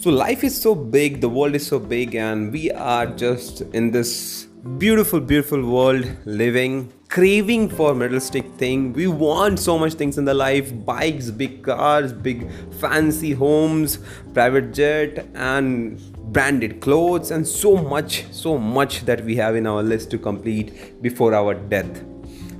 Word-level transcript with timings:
So, 0.00 0.08
life 0.08 0.44
is 0.44 0.58
so 0.58 0.74
big, 0.74 1.20
the 1.20 1.28
world 1.28 1.54
is 1.54 1.66
so 1.66 1.78
big, 1.78 2.14
and 2.14 2.50
we 2.50 2.70
are 2.70 3.04
just 3.04 3.60
in 3.74 3.90
this 3.90 4.46
beautiful, 4.78 5.20
beautiful 5.20 5.62
world 5.62 6.06
living, 6.24 6.90
craving 7.10 7.68
for 7.68 7.94
materialistic 7.94 8.46
thing. 8.54 8.94
We 8.94 9.08
want 9.08 9.58
so 9.60 9.78
much 9.78 9.92
things 9.92 10.16
in 10.16 10.24
the 10.24 10.32
life 10.32 10.72
bikes, 10.86 11.30
big 11.30 11.62
cars, 11.62 12.14
big 12.14 12.50
fancy 12.80 13.32
homes, 13.32 13.98
private 14.32 14.72
jet, 14.72 15.28
and 15.34 16.00
branded 16.32 16.80
clothes, 16.80 17.30
and 17.30 17.46
so 17.46 17.76
much, 17.76 18.24
so 18.32 18.56
much 18.56 19.04
that 19.04 19.22
we 19.22 19.36
have 19.36 19.54
in 19.54 19.66
our 19.66 19.82
list 19.82 20.10
to 20.12 20.16
complete 20.16 21.02
before 21.02 21.34
our 21.34 21.52
death. 21.52 22.02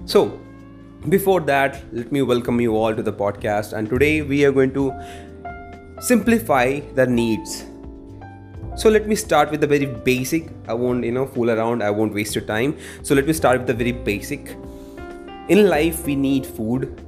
So, 0.05 0.39
before 1.09 1.41
that, 1.41 1.83
let 1.91 2.13
me 2.13 2.21
welcome 2.21 2.61
you 2.61 2.77
all 2.77 2.95
to 2.95 3.03
the 3.03 3.15
podcast, 3.15 3.73
and 3.73 3.89
today 3.89 4.21
we 4.21 4.45
are 4.45 4.53
going 4.53 4.75
to 4.75 4.93
simplify 6.01 6.81
the 6.95 7.07
needs. 7.07 7.65
So 8.77 8.89
let 8.89 9.07
me 9.07 9.15
start 9.15 9.51
with 9.51 9.61
the 9.61 9.67
very 9.67 9.87
basic. 9.87 10.49
I 10.67 10.75
won't 10.75 11.05
you 11.05 11.13
know 11.13 11.27
fool 11.27 11.51
around. 11.51 11.83
I 11.83 11.91
won't 11.91 12.15
waste 12.15 12.35
your 12.35 12.45
time. 12.45 12.77
So 13.03 13.15
let 13.15 13.27
me 13.27 13.33
start 13.33 13.59
with 13.59 13.67
the 13.67 13.75
very 13.75 13.93
basic. 13.93 14.57
In 15.49 15.69
life 15.69 16.07
we 16.07 16.17
need 16.17 16.47
food. 16.47 17.01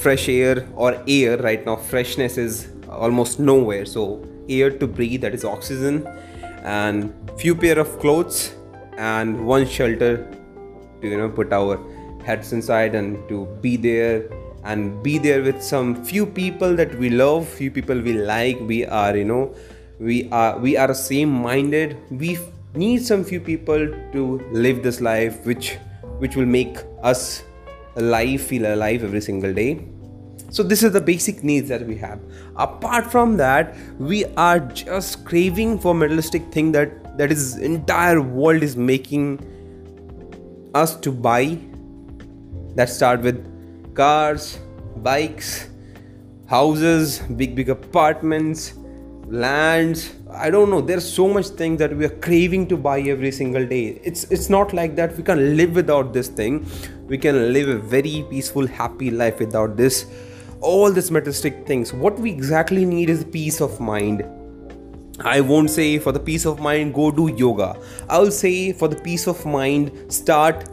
Fresh 0.00 0.28
air 0.28 0.66
or 0.74 1.02
air 1.06 1.36
right 1.38 1.64
now 1.64 1.76
freshness 1.76 2.38
is 2.38 2.68
almost 2.88 3.38
nowhere. 3.38 3.86
So 3.86 4.26
air 4.48 4.70
to 4.70 4.86
breathe 4.86 5.20
that 5.22 5.34
is 5.34 5.44
oxygen. 5.44 6.06
And 6.64 7.14
few 7.38 7.54
pair 7.54 7.78
of 7.78 7.98
clothes 8.00 8.54
and 8.96 9.46
one 9.46 9.66
shelter 9.66 10.16
to 11.00 11.08
you 11.08 11.16
know 11.16 11.28
put 11.28 11.52
our 11.52 11.78
heads 12.24 12.52
inside 12.52 12.94
and 12.94 13.28
to 13.28 13.46
be 13.62 13.76
there 13.76 14.28
and 14.64 15.02
be 15.02 15.18
there 15.18 15.42
with 15.42 15.62
some 15.62 16.04
few 16.04 16.26
people 16.26 16.74
that 16.76 16.94
we 16.98 17.10
love 17.10 17.48
few 17.48 17.70
people 17.70 18.00
we 18.00 18.12
like. 18.12 18.58
We 18.60 18.84
are 18.86 19.16
you 19.16 19.24
know 19.24 19.54
we 19.98 20.28
are 20.30 20.58
we 20.58 20.76
are 20.76 20.94
same 20.94 21.30
minded 21.30 21.96
we 22.10 22.38
need 22.74 23.04
some 23.04 23.22
few 23.22 23.40
people 23.40 23.86
to 24.12 24.40
live 24.52 24.82
this 24.82 25.00
life 25.00 25.44
which 25.44 25.76
which 26.18 26.36
will 26.36 26.46
make 26.46 26.78
us 27.02 27.42
alive 27.96 28.40
feel 28.40 28.72
alive 28.74 29.04
every 29.04 29.20
single 29.20 29.52
day. 29.52 29.86
So 30.50 30.64
this 30.64 30.82
is 30.82 30.92
the 30.92 31.00
basic 31.00 31.44
needs 31.44 31.68
that 31.68 31.86
we 31.86 31.96
have. 31.96 32.20
Apart 32.56 33.10
from 33.10 33.36
that 33.36 33.76
we 33.98 34.24
are 34.36 34.58
just 34.60 35.24
craving 35.24 35.78
for 35.78 35.94
materialistic 35.94 36.50
thing 36.52 36.72
that 36.72 37.18
that 37.18 37.30
is 37.30 37.56
entire 37.58 38.20
world 38.20 38.62
is 38.62 38.76
making 38.76 39.38
us 40.74 40.96
to 40.96 41.12
buy. 41.12 41.58
That 42.76 42.88
start 42.88 43.22
with 43.22 43.44
cars, 44.00 44.58
bikes, 45.08 45.68
houses, 46.46 47.18
big, 47.40 47.54
big 47.54 47.68
apartments, 47.68 48.72
lands. 49.26 50.14
I 50.32 50.48
don't 50.48 50.70
know. 50.70 50.80
There's 50.80 51.06
so 51.06 51.28
much 51.28 51.48
things 51.60 51.78
that 51.80 51.94
we 51.94 52.06
are 52.06 52.16
craving 52.26 52.66
to 52.68 52.78
buy 52.78 53.00
every 53.00 53.32
single 53.40 53.66
day. 53.66 54.00
It's 54.02 54.24
it's 54.38 54.48
not 54.56 54.72
like 54.80 54.96
that. 55.02 55.16
We 55.18 55.26
can 55.30 55.44
live 55.60 55.78
without 55.82 56.14
this 56.14 56.32
thing. 56.40 56.58
We 57.12 57.18
can 57.26 57.52
live 57.58 57.68
a 57.76 57.78
very 57.94 58.24
peaceful, 58.32 58.72
happy 58.80 59.10
life 59.10 59.38
without 59.46 59.76
this. 59.76 60.02
All 60.72 60.98
these 60.98 61.10
materialistic 61.20 61.62
things. 61.66 61.92
What 61.92 62.18
we 62.26 62.36
exactly 62.40 62.90
need 62.96 63.16
is 63.18 63.24
peace 63.38 63.62
of 63.70 63.78
mind. 63.92 64.26
I 65.36 65.40
won't 65.54 65.78
say 65.78 65.88
for 65.98 66.12
the 66.18 66.26
peace 66.32 66.46
of 66.46 66.60
mind, 66.72 66.94
go 66.94 67.10
do 67.22 67.32
yoga. 67.46 67.72
I'll 68.08 68.36
say 68.42 68.58
for 68.82 68.88
the 68.88 69.02
peace 69.08 69.26
of 69.26 69.44
mind, 69.44 69.90
start 70.20 70.68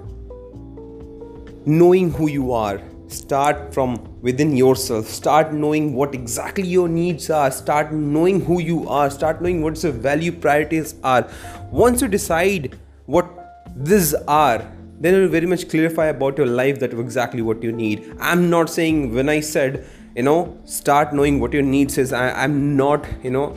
knowing 1.65 2.11
who 2.19 2.29
you 2.41 2.53
are 2.53 2.77
start 3.07 3.73
from 3.73 3.97
within 4.21 4.55
yourself. 4.55 5.07
Start 5.07 5.53
knowing 5.53 5.93
what 5.93 6.13
exactly 6.13 6.67
your 6.67 6.87
needs 6.87 7.29
are. 7.29 7.51
Start 7.51 7.91
knowing 7.93 8.41
who 8.41 8.59
you 8.61 8.87
are. 8.89 9.09
Start 9.09 9.41
knowing 9.41 9.61
what 9.61 9.81
your 9.83 9.91
value 9.91 10.31
priorities 10.31 10.95
are. 11.03 11.27
Once 11.71 12.01
you 12.01 12.07
decide 12.07 12.77
what 13.05 13.29
these 13.75 14.13
are 14.27 14.65
then 14.99 15.13
it 15.13 15.19
will 15.19 15.27
very 15.27 15.45
much 15.45 15.69
clarify 15.69 16.07
about 16.07 16.37
your 16.39 16.47
life 16.47 16.79
that 16.79 16.91
exactly 16.91 17.43
what 17.43 17.61
you 17.61 17.71
need. 17.71 18.15
I'm 18.19 18.49
not 18.49 18.67
saying 18.67 19.13
when 19.13 19.29
i 19.29 19.39
said 19.39 19.85
you 20.15 20.23
know 20.23 20.57
start 20.65 21.13
knowing 21.13 21.39
what 21.39 21.53
your 21.53 21.61
needs 21.61 21.99
is 21.99 22.11
I, 22.11 22.31
i'm 22.31 22.75
not 22.75 23.05
you 23.23 23.29
know 23.29 23.55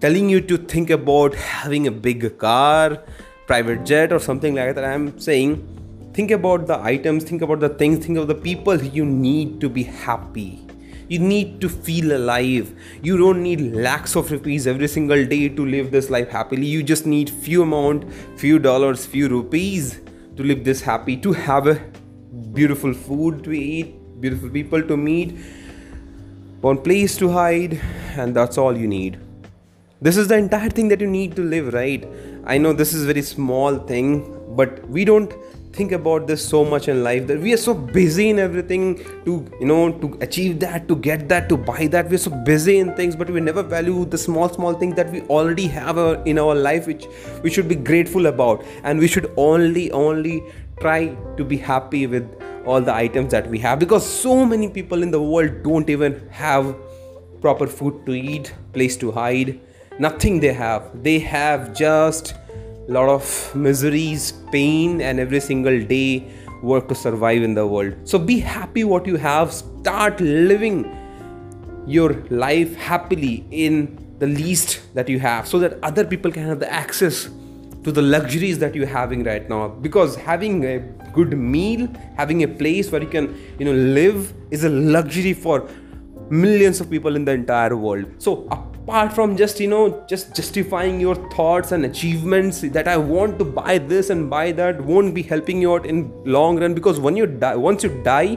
telling 0.00 0.28
you 0.28 0.42
to 0.42 0.58
think 0.58 0.90
about 0.90 1.34
having 1.34 1.86
a 1.86 1.90
big 1.90 2.36
car 2.36 2.98
private 3.46 3.84
jet 3.84 4.12
or 4.12 4.18
something 4.18 4.54
like 4.54 4.74
that. 4.74 4.84
I'm 4.84 5.18
saying 5.18 5.73
think 6.14 6.30
about 6.30 6.68
the 6.68 6.78
items 6.80 7.24
think 7.24 7.42
about 7.42 7.58
the 7.58 7.68
things 7.68 8.06
think 8.06 8.16
of 8.16 8.28
the 8.28 8.34
people 8.34 8.80
you 8.82 9.04
need 9.04 9.60
to 9.60 9.68
be 9.68 9.82
happy. 9.82 10.60
You 11.08 11.18
need 11.18 11.60
to 11.60 11.68
feel 11.68 12.16
alive. 12.16 12.72
You 13.02 13.18
don't 13.18 13.42
need 13.42 13.60
lakhs 13.74 14.14
of 14.16 14.30
rupees 14.30 14.66
every 14.66 14.88
single 14.88 15.26
day 15.26 15.48
to 15.48 15.66
live 15.66 15.90
this 15.90 16.08
life 16.10 16.30
happily. 16.30 16.66
You 16.66 16.82
just 16.82 17.04
need 17.04 17.28
few 17.28 17.62
amount 17.62 18.12
few 18.36 18.58
dollars 18.58 19.04
few 19.04 19.28
rupees 19.28 20.00
to 20.36 20.44
live 20.44 20.64
this 20.64 20.80
happy 20.80 21.16
to 21.18 21.32
have 21.32 21.66
a 21.66 21.74
beautiful 22.52 22.94
food 22.94 23.42
to 23.44 23.52
eat 23.52 23.94
beautiful 24.20 24.48
people 24.48 24.82
to 24.82 24.96
meet 24.96 25.36
one 26.60 26.78
place 26.78 27.16
to 27.16 27.28
hide 27.30 27.80
and 28.16 28.34
that's 28.34 28.56
all 28.56 28.76
you 28.76 28.86
need. 28.86 29.18
This 30.00 30.16
is 30.16 30.28
the 30.28 30.36
entire 30.36 30.70
thing 30.70 30.88
that 30.88 31.00
you 31.00 31.08
need 31.08 31.34
to 31.36 31.42
live 31.42 31.74
right? 31.74 32.08
I 32.44 32.58
know 32.58 32.72
this 32.72 32.92
is 32.92 33.04
very 33.04 33.22
small 33.22 33.78
thing 33.78 34.08
but 34.56 34.88
we 34.88 35.04
don't 35.04 35.32
think 35.74 35.92
about 35.92 36.26
this 36.26 36.46
so 36.46 36.64
much 36.64 36.88
in 36.88 37.02
life 37.02 37.26
that 37.26 37.40
we 37.40 37.52
are 37.52 37.62
so 37.64 37.74
busy 37.74 38.28
in 38.30 38.38
everything 38.38 38.84
to 39.24 39.34
you 39.60 39.66
know 39.66 39.92
to 40.04 40.10
achieve 40.26 40.60
that 40.60 40.86
to 40.88 40.96
get 40.96 41.28
that 41.28 41.48
to 41.48 41.56
buy 41.56 41.86
that. 41.88 42.08
We're 42.08 42.18
so 42.18 42.30
busy 42.30 42.78
in 42.78 42.94
things 42.94 43.16
but 43.16 43.30
we 43.30 43.40
never 43.40 43.62
value 43.62 44.04
the 44.04 44.18
small 44.18 44.48
small 44.48 44.74
things 44.74 44.94
that 44.96 45.10
we 45.10 45.22
already 45.22 45.66
have 45.66 45.98
uh, 45.98 46.22
in 46.24 46.38
our 46.38 46.54
life 46.54 46.86
which 46.86 47.06
we 47.42 47.50
should 47.50 47.68
be 47.68 47.74
grateful 47.74 48.26
about. 48.26 48.64
And 48.84 48.98
we 48.98 49.08
should 49.08 49.32
only 49.36 49.90
only 49.92 50.42
try 50.80 51.00
to 51.36 51.44
be 51.44 51.56
happy 51.56 52.06
with 52.06 52.28
all 52.66 52.80
the 52.80 52.94
items 52.94 53.30
that 53.32 53.48
we 53.48 53.58
have. 53.58 53.78
Because 53.78 54.06
so 54.06 54.44
many 54.44 54.68
people 54.68 55.02
in 55.02 55.10
the 55.10 55.20
world 55.20 55.62
don't 55.62 55.90
even 55.90 56.28
have 56.30 56.74
proper 57.40 57.66
food 57.66 58.06
to 58.06 58.12
eat 58.12 58.54
place 58.72 58.96
to 58.96 59.12
hide. 59.12 59.60
Nothing 59.98 60.40
they 60.40 60.52
have. 60.52 61.02
They 61.02 61.18
have 61.18 61.74
just 61.74 62.34
lot 62.88 63.08
of 63.08 63.54
miseries 63.54 64.32
pain 64.52 65.00
and 65.00 65.18
every 65.18 65.40
single 65.40 65.80
day 65.82 66.30
work 66.62 66.88
to 66.88 66.94
survive 66.94 67.42
in 67.42 67.54
the 67.54 67.66
world. 67.66 67.94
So 68.04 68.18
be 68.18 68.38
happy 68.38 68.84
what 68.84 69.06
you 69.06 69.16
have. 69.16 69.52
Start 69.52 70.20
living 70.20 70.90
your 71.86 72.14
life 72.30 72.74
happily 72.76 73.44
in 73.50 73.98
the 74.18 74.26
least 74.26 74.80
that 74.94 75.08
you 75.08 75.18
have 75.18 75.46
so 75.46 75.58
that 75.58 75.78
other 75.82 76.04
people 76.04 76.30
can 76.30 76.44
have 76.44 76.60
the 76.60 76.72
access 76.72 77.28
to 77.82 77.92
the 77.92 78.00
luxuries 78.00 78.58
that 78.58 78.74
you're 78.74 78.86
having 78.86 79.24
right 79.24 79.48
now. 79.48 79.68
Because 79.68 80.16
having 80.16 80.64
a 80.64 80.78
good 81.14 81.38
meal 81.38 81.88
having 82.16 82.42
a 82.42 82.48
place 82.48 82.90
where 82.90 83.02
you 83.02 83.08
can 83.08 83.26
you 83.58 83.64
know 83.64 83.72
live 83.72 84.32
is 84.50 84.64
a 84.64 84.68
luxury 84.68 85.32
for 85.32 85.68
millions 86.30 86.80
of 86.80 86.90
people 86.90 87.16
in 87.16 87.24
the 87.24 87.32
entire 87.32 87.76
world. 87.76 88.06
So 88.18 88.48
apart 88.84 89.12
from 89.14 89.36
just 89.36 89.60
you 89.60 89.68
know 89.68 90.04
just 90.06 90.34
justifying 90.36 91.00
your 91.00 91.14
thoughts 91.36 91.72
and 91.72 91.86
achievements 91.86 92.60
that 92.60 92.86
i 92.86 92.96
want 92.96 93.38
to 93.38 93.44
buy 93.44 93.78
this 93.78 94.10
and 94.10 94.28
buy 94.28 94.52
that 94.52 94.80
won't 94.82 95.14
be 95.14 95.22
helping 95.22 95.62
you 95.62 95.72
out 95.74 95.86
in 95.86 96.02
long 96.24 96.60
run 96.60 96.74
because 96.74 97.00
when 97.00 97.16
you 97.16 97.26
die 97.26 97.56
once 97.56 97.82
you 97.82 97.90
die 98.02 98.36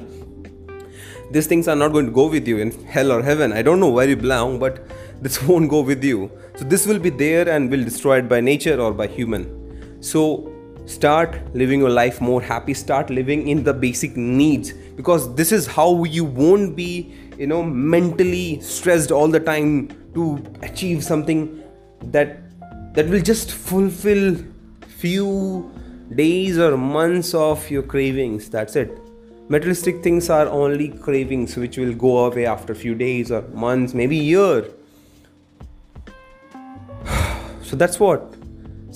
these 1.31 1.47
things 1.47 1.67
are 1.67 1.75
not 1.75 1.91
going 1.91 2.05
to 2.05 2.11
go 2.11 2.27
with 2.27 2.47
you 2.47 2.57
in 2.57 2.71
hell 2.85 3.11
or 3.11 3.21
heaven. 3.21 3.51
I 3.51 3.61
don't 3.61 3.79
know 3.79 3.89
where 3.89 4.07
you 4.07 4.15
belong 4.15 4.59
but 4.59 4.87
this 5.21 5.41
won't 5.47 5.69
go 5.69 5.81
with 5.81 6.03
you. 6.03 6.31
So 6.55 6.65
this 6.65 6.87
will 6.87 6.99
be 6.99 7.09
there 7.09 7.47
and 7.49 7.69
will 7.69 7.83
destroyed 7.83 8.29
by 8.29 8.41
nature 8.41 8.79
or 8.79 8.93
by 8.93 9.07
human. 9.07 10.01
So 10.01 10.53
start 10.87 11.37
living 11.53 11.81
your 11.81 11.89
life 11.89 12.19
more 12.21 12.41
happy. 12.41 12.73
Start 12.73 13.09
living 13.09 13.47
in 13.47 13.63
the 13.63 13.73
basic 13.73 14.17
needs. 14.17 14.73
Because 14.73 15.33
this 15.35 15.51
is 15.51 15.67
how 15.67 16.03
you 16.03 16.25
won't 16.25 16.75
be 16.75 17.13
you 17.37 17.45
know 17.45 17.61
mentally 17.61 18.59
stressed 18.61 19.11
all 19.11 19.27
the 19.27 19.39
time 19.39 19.89
to 20.15 20.43
achieve 20.63 21.03
something 21.03 21.63
that 22.01 22.37
that 22.95 23.07
will 23.07 23.21
just 23.21 23.51
fulfill 23.51 24.35
few 24.87 25.71
days 26.15 26.57
or 26.57 26.75
months 26.77 27.33
of 27.33 27.69
your 27.69 27.83
cravings. 27.83 28.49
That's 28.49 28.75
it. 28.75 28.97
Materialistic 29.49 30.01
things 30.03 30.29
are 30.29 30.47
only 30.47 30.89
cravings 30.89 31.55
which 31.55 31.77
will 31.77 31.93
go 31.93 32.25
away 32.25 32.45
after 32.45 32.73
few 32.73 32.95
days 32.95 33.31
or 33.31 33.43
months 33.49 33.93
maybe 33.93 34.15
year. 34.15 34.65
So 37.67 37.75
that's 37.75 37.99
what 37.99 38.36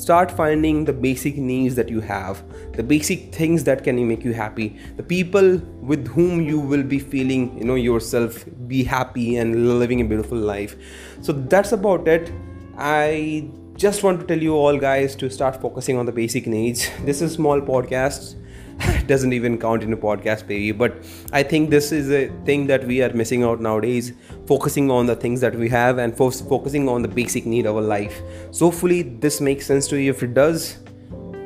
start 0.06 0.32
finding 0.42 0.86
the 0.86 0.94
basic 0.94 1.38
needs 1.38 1.76
that 1.76 1.90
you 1.90 2.02
have 2.02 2.44
the 2.80 2.84
basic 2.84 3.34
things 3.36 3.64
that 3.64 3.84
can 3.84 4.02
make 4.08 4.24
you 4.24 4.34
happy 4.34 4.68
the 4.98 5.04
people 5.04 5.58
with 5.92 6.08
whom 6.16 6.42
you 6.42 6.60
will 6.60 6.84
be 6.84 7.00
feeling 7.00 7.46
you 7.58 7.66
know 7.72 7.76
yourself 7.76 8.46
be 8.72 8.84
happy 8.84 9.38
and 9.38 9.80
living 9.80 10.02
a 10.02 10.06
beautiful 10.06 10.38
life. 10.38 10.76
So 11.22 11.34
that's 11.34 11.72
about 11.72 12.08
it. 12.08 12.32
I 12.78 13.50
just 13.76 14.04
want 14.04 14.20
to 14.22 14.26
tell 14.26 14.42
you 14.42 14.54
all 14.56 14.78
guys 14.78 15.16
to 15.18 15.30
start 15.30 15.62
focusing 15.62 15.98
on 15.98 16.06
the 16.06 16.12
basic 16.12 16.48
needs. 16.48 16.90
This 17.06 17.22
is 17.22 17.34
small 17.34 17.62
podcast 17.62 18.36
doesn't 19.08 19.34
even 19.34 19.58
count 19.58 19.84
in 19.84 19.94
a 19.94 19.98
podcast 19.98 20.48
baby 20.48 20.72
but 20.72 20.94
i 21.32 21.44
think 21.44 21.70
this 21.70 21.92
is 21.92 22.12
a 22.12 22.28
thing 22.46 22.68
that 22.68 22.86
we 22.86 23.02
are 23.02 23.12
missing 23.14 23.44
out 23.44 23.60
nowadays 23.60 24.14
focusing 24.46 24.90
on 24.92 25.06
the 25.06 25.16
things 25.16 25.42
that 25.42 25.56
we 25.56 25.70
have 25.70 25.98
and 25.98 26.16
fo- 26.16 26.30
focusing 26.30 26.88
on 26.88 27.02
the 27.02 27.08
basic 27.08 27.46
need 27.46 27.66
of 27.66 27.76
our 27.76 27.82
life. 27.82 28.22
So 28.52 28.66
hopefully 28.66 29.02
this 29.04 29.40
makes 29.40 29.66
sense 29.66 29.88
to 29.90 30.00
you. 30.00 30.10
If 30.12 30.24
it 30.24 30.34
does 30.34 30.78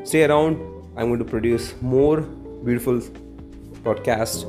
stay 0.05 0.23
around. 0.23 0.57
I'm 0.95 1.07
going 1.07 1.19
to 1.19 1.25
produce 1.25 1.73
more 1.81 2.21
beautiful 2.21 3.01
podcast 3.83 4.45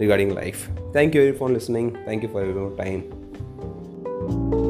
regarding 0.00 0.34
life. 0.34 0.70
Thank 0.92 1.14
you 1.14 1.34
for 1.34 1.50
listening. 1.50 1.98
Thank 2.06 2.22
you 2.22 2.28
for 2.28 2.44
your 2.44 2.76
time 2.76 4.61